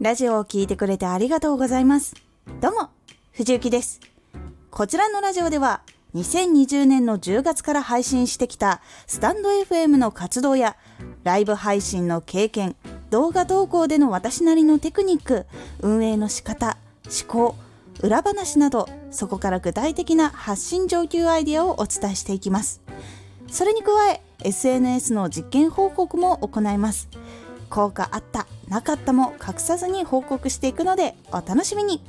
[0.00, 2.16] ラジオを聴いてくれてありがとうございます。
[2.60, 2.90] どうも、
[3.32, 4.00] 藤幸です。
[4.70, 5.82] こちらのラジオでは、
[6.16, 10.76] 2020年の10月から配信してきたスタンド FM の活動や
[11.22, 12.74] ライブ配信の経験、
[13.10, 15.46] 動画投稿での私なりのテクニック、
[15.80, 17.54] 運営の仕方、思考、
[18.02, 22.82] 裏話など、そこから具体的な発信上級アイディアをお伝えしていきます。
[23.48, 27.08] それに加え、SNS の実験報告も行います。
[27.70, 32.02] 効果あった、なかったも隠さずに報告していくのでお楽しみに。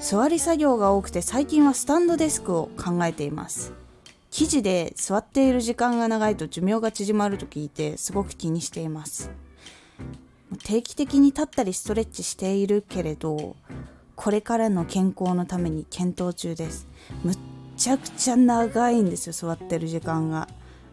[0.00, 3.72] 座り作業が多くて最近はスタンドデスクを考えています。
[4.30, 9.30] 記事で座っている時間が長いと寿命が縮まると聞いてすごく気にしています。
[10.64, 13.56] 定期的に立ったりストレッチしているけれど
[14.14, 16.86] これからの健康のために検討中です。
[17.24, 17.38] むっ
[17.76, 20.48] ちゃくちゃ長いんですよ座ってる時間が。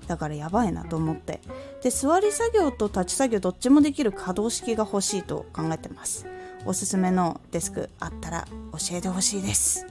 [0.08, 1.40] だからやばいなと思って。
[1.82, 6.26] で座り作業と立ち作業どっちもできる可動式が欲しいと考えてます。
[6.66, 9.86] おすすめのデスクあったら教えてほしいです。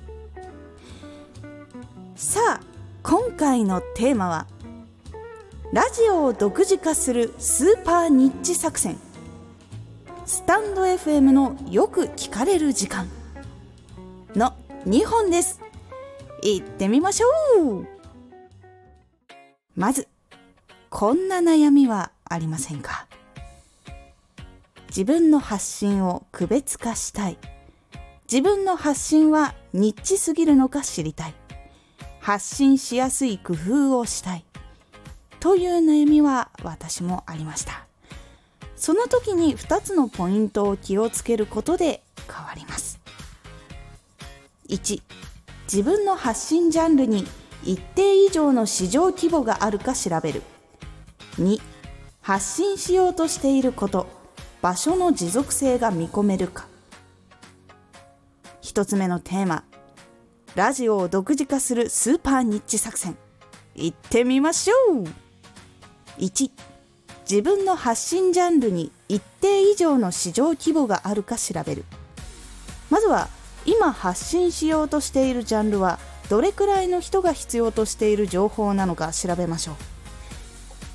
[2.16, 2.60] さあ
[3.02, 4.46] 今回のテーマは
[5.72, 8.98] ラジオを独自化するスーパーニッチ作戦。
[10.24, 13.08] スタンド FM のよく聞かれる時間
[14.34, 14.54] の
[14.86, 15.60] 2本です。
[16.42, 17.26] 行ってみましょ
[17.60, 18.01] う。
[19.74, 20.06] まず
[20.90, 23.06] こんな悩みはありませんか？
[24.88, 27.38] 自分の発信を区別化したい。
[28.30, 31.34] 自分の発信はニッチすぎるのか知りたい。
[32.20, 34.44] 発信しやすい工夫をしたい。
[35.40, 37.86] という悩みは私もありました。
[38.76, 43.00] その時に2つのポイントを気をつけることで変わります。
[44.68, 45.02] 1
[45.64, 47.26] 自分の発信ジャンルに
[47.64, 50.42] 一定以上の市場規模があるか調べる。
[51.38, 51.60] 2
[52.20, 54.06] 発信しようとしていること。
[54.60, 56.66] 場所の持続性が見込めるか。
[58.62, 59.64] 1つ目のテーマ。
[60.54, 63.16] ラジオを独自化するスーパーニッチ作戦。
[63.74, 65.04] いってみましょう。
[66.18, 66.50] 1
[67.28, 71.84] 自分の発信ジャンルに一定以上の市場規模があるか調べる。
[72.90, 73.28] まずは
[73.64, 75.98] 今発信しようとしているジャンルは
[76.32, 79.74] どれくらいの人が必要としている情報なのか調べましょう。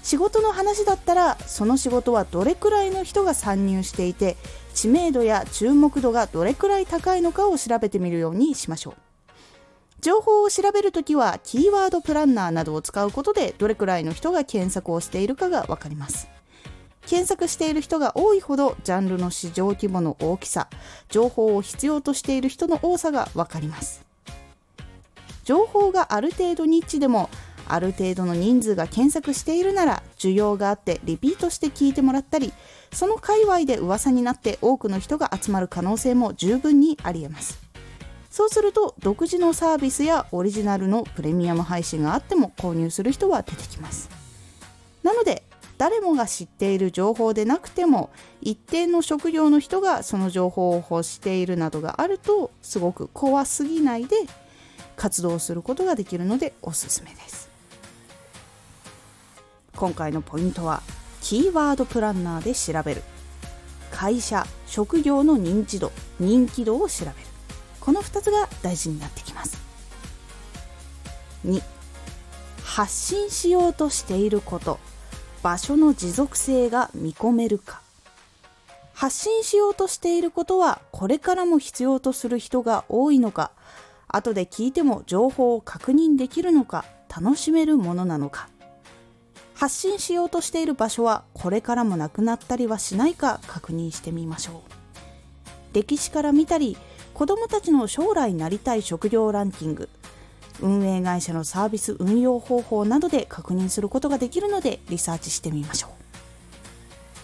[0.01, 4.35] 仕事の話だったらその仕事はどれくらいの人が参入していて
[4.73, 8.95] 知名度や注目度がどれくらい高いのかを調べてみるようにしましょう。
[10.01, 16.29] 情報を調べるときはキーワードプランナーなどを使うことでどれくらいの人が検索をしているかがわかります。
[17.05, 20.67] 検索している人が多いほどジャンルの市場規模の大きさ
[21.09, 24.06] 情報を必要としている人の多さがわかります。
[25.47, 27.29] 情報がある程度ニッチでも
[27.69, 32.51] ある程度の人数が検索しているなら需要があってリピートして聞いてもらったり
[32.91, 37.61] その界隈で噂になって多くの人が集まる可能性も十分にありえます。
[38.29, 44.09] そうすると独自のサービスやオリジナルのプレミアム配信があっても購入する人は出てきます。
[45.01, 45.43] なので
[45.77, 48.09] 誰もが知っている情報でなくても
[48.41, 54.17] 一定の職業の人がその情報を欲しているなどがあるとすごく怖すぎないで
[54.97, 57.49] 活動することができるのでおすすめです。
[59.75, 60.81] 今回のポイントは
[61.21, 63.03] キーワードプランナーで調べる。
[63.91, 67.13] 会社職業の認知度人気度を調べる。
[67.79, 69.57] この2つが大事になってきます。
[71.45, 71.61] 2
[72.63, 74.79] 発信しようとしていること。
[75.43, 77.81] 場所の持続性が見込めるか。
[78.93, 83.51] 発信しようとしていることはこれからも必要とする人が多いのか。
[84.07, 88.49] 後で聞いても情報を確認できるのか楽しめるものなのか。
[89.53, 94.61] 発信しようとしている場所はこれからもなくなったりはしないか確認してみましょ
[95.73, 95.73] う。
[95.73, 96.77] 歴史から見たり
[97.13, 99.89] 子どもたちの将来なりたい職業ランキング
[100.61, 105.87] 運営会社のサービス運用方法などで確認することができるのでリサーチしてみましょ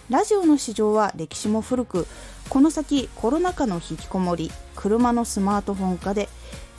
[0.09, 0.13] う。
[0.13, 2.07] ラジオの市場は歴史も古く
[2.49, 6.29] この先コロナ禍の引きこもり車のスマートフォン化で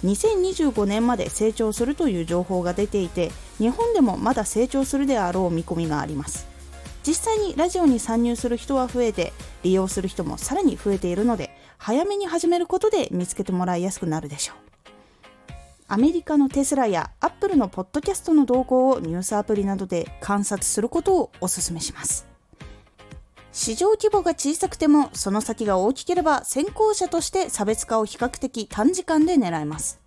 [0.04, 6.46] 2025年まで成長するという情報が出ていて日本でもまだ成長するであろう見込みがあります。
[7.06, 14.56] 実際にラジオに参入する人は増えて利用する人もさらに増えているので早めに始めることで見つけてもらいやすくなるでしょう。
[15.86, 22.33] アメリカのテスラやアップルのポッドキャストの動向をニュースアプリなどで観察することをお勧めします。
[23.54, 30.00] 市場規模が小さくてもその先が大きければ先行者として差別化を比較的短時間で狙えます。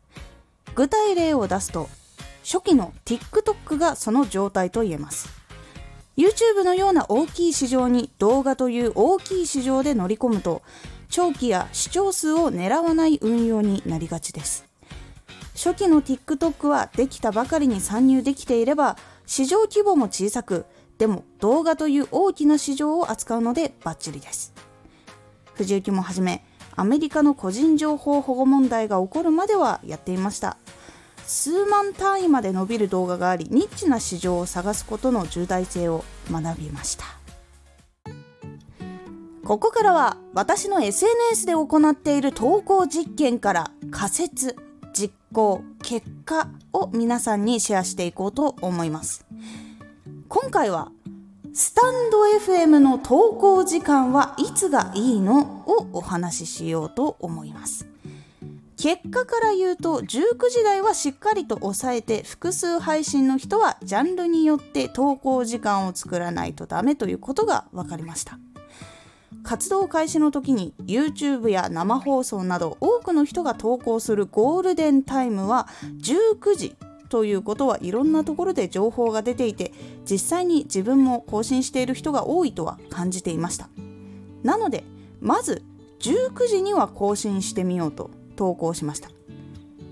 [0.75, 1.87] 具体例を出すと
[2.43, 5.29] 初期の TikTok がその状態と言えます。
[6.17, 10.61] YouTube のような大きい市場に動画という大きい市場で乗り込むと
[11.07, 14.65] 長期や視聴数を狙わない運用になりがちです。
[15.55, 20.65] 初期の TikTok はできたばかりに参入できていれば市場規模も小さく
[20.97, 24.53] でも動画という大きな市場を扱うのでバッチリです。
[25.53, 26.43] 藤雪もはじめ
[26.75, 30.57] アメリカの個人情報保護問題が起こるまではやっていました。
[31.25, 37.05] 数万単位まで伸びる動画がありニッチな市場を探すことの重大性を学びました。
[39.43, 44.55] ここからは私の SNS で行っている投稿実験から仮説
[44.93, 49.25] 実行結果を皆さんにシェアしていこうと思います。
[50.29, 50.91] 今回は
[51.53, 55.63] スタンド FM の投稿時間はいつがいいの？
[55.65, 57.87] をお話ししようと思います。
[58.75, 60.05] 結果から言うと19
[60.49, 68.37] 時台はしっかりと抑えて複数配信の人はジャンルによって投稿時間を作らないとダメということが分かりました。
[69.43, 75.69] 活動開始の時に YouTube や生放送など多くの人が投稿するゴールデンタイムは
[76.01, 76.75] 19時
[77.09, 79.73] ということはいろんなところで情報が出ていて
[80.09, 83.69] 実際に自分も更新している人が多いとは感じていました。
[84.43, 84.83] なので
[85.19, 85.63] まず
[85.99, 89.09] 19時には更新してみようと投稿しました。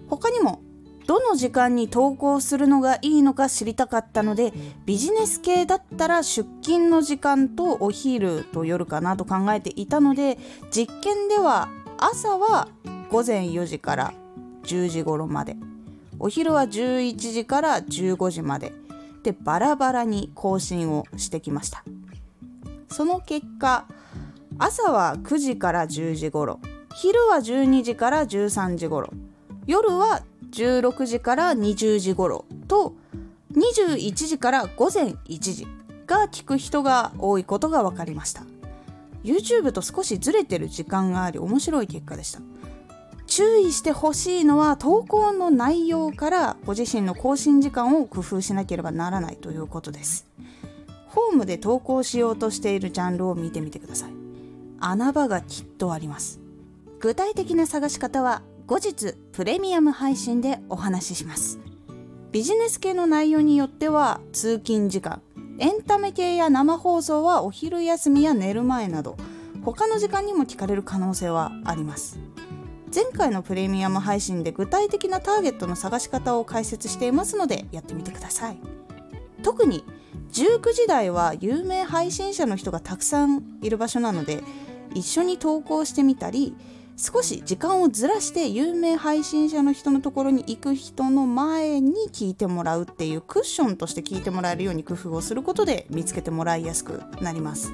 [0.08, 0.62] 他にも
[1.08, 4.54] どの時間に投稿するのがいいのか知りたかったので
[4.86, 10.38] ビジネス系だったら出勤の時間とお昼と夜かなと考えていたので
[10.72, 12.70] 実験では朝は
[13.12, 14.14] 午前4時から
[14.64, 15.58] 10時頃まで。
[16.20, 18.74] お昼は11時から15時まで。
[19.24, 21.84] でバラバラに更新をしてきました。
[22.88, 23.88] その結果
[24.60, 26.60] 朝は9時から10時頃
[26.94, 29.10] 昼は12時から13時頃
[29.66, 30.22] 夜は
[30.52, 32.94] 16時から20時頃と
[33.54, 35.68] 21時から午前1時
[36.06, 38.44] が聞く人が多いことが分かりました。
[39.24, 42.42] YouTube と少しずれてる時間があり面白い結果でした。
[43.36, 50.26] 注意してほしいのは投稿の内容からご自身の更新時間を工夫しなければならないということです。
[51.08, 54.12] ホームで投稿しようとしているジャンルを見てみてください。
[54.80, 56.40] 穴場がきっとあります。
[57.02, 61.60] 具体的な探し方は後日プレミアム配信でお話しします。
[62.32, 65.22] ビジネス系の内容によっては通勤時間
[65.60, 69.18] エンタメ系や生放送はお昼休みや寝る前など
[69.66, 72.18] 他の時間にも聞かれる可能性はあります。
[72.94, 78.58] 前回のプレミアム配信で具体的なターゲットの探し方を解説していますのでやってみてください。
[79.44, 79.84] 特に
[80.32, 84.44] 19時台は有名配信者の人がたくさんいる場所なので
[84.94, 86.56] 一緒に投稿してみたり
[86.98, 97.74] 少し時間をずらして有名配信者の人のところに行く人の前に聞いてもらうっていうクッションとして聞いてもらえるように工夫をすることで見つけてもらいやすくなります。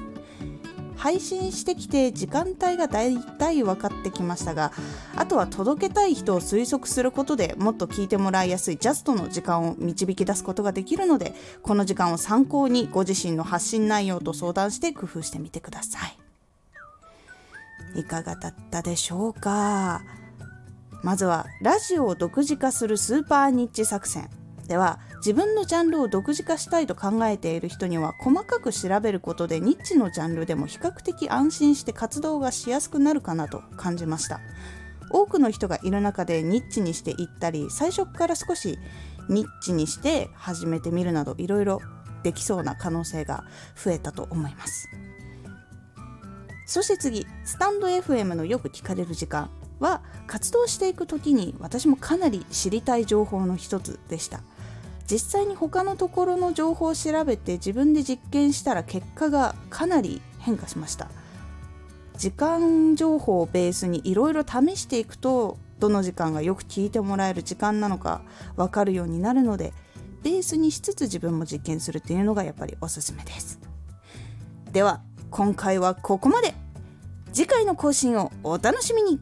[1.02, 4.70] 配信してきて時間帯がだいたい分かってきましたが
[5.16, 18.00] あとは届けたい人を推測することでもっと聞いてもらいやすいジャストの時間を導き出すことができるのでこの時間を参考にご自身の発信内容と相談して工夫してみてください。
[18.00, 20.02] いかがだったでしょうか？
[21.02, 24.30] まずはラジオを独自化するスーパーニッチ作戦。
[24.72, 34.40] では自分のジャンルを独自化したいと考えている人には細かく調べることでニッチのジャンルでも比較的安心して活動がしやすくなるかなと感じました。
[35.10, 38.78] 多くの人がいる中でニッチにしていったり最初から少し
[39.28, 41.82] ニッチにして始めてみるなどいろいろ
[42.22, 43.44] できそうな可能性が
[43.76, 44.88] 増えたと思います。
[46.64, 49.50] そして次スタンド FM のよく聞かれる時間
[49.80, 54.40] は活動していく時に私もかなり知りたい情報の一つでした。
[55.12, 61.10] 実際に他のところの情報を調べて自分で実験したら結果がかなり変化しました。
[62.16, 68.22] 時間情報をベースにいろいろ試していくとどの時間がよく聞いてもらえる時間なのか
[68.56, 69.74] 分かるようになるので
[70.22, 73.60] ベースにしつつ自分も実験するっていうのがやっぱりおすすめです。
[74.70, 76.54] では今回はここまで。
[77.34, 79.20] 次回の更新をお楽しみに。